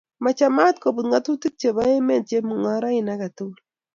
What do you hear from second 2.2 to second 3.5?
chemung'oroin age